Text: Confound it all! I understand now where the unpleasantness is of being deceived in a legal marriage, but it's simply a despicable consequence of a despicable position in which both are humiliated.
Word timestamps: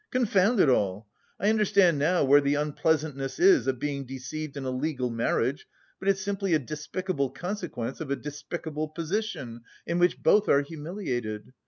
Confound 0.09 0.59
it 0.59 0.67
all! 0.67 1.07
I 1.39 1.49
understand 1.51 1.99
now 1.99 2.23
where 2.23 2.41
the 2.41 2.55
unpleasantness 2.55 3.37
is 3.37 3.67
of 3.67 3.77
being 3.77 4.03
deceived 4.03 4.57
in 4.57 4.65
a 4.65 4.71
legal 4.71 5.11
marriage, 5.11 5.67
but 5.99 6.09
it's 6.09 6.23
simply 6.23 6.55
a 6.55 6.57
despicable 6.57 7.29
consequence 7.29 8.01
of 8.01 8.09
a 8.09 8.15
despicable 8.15 8.87
position 8.87 9.61
in 9.85 9.99
which 9.99 10.23
both 10.23 10.49
are 10.49 10.63
humiliated. 10.63 11.53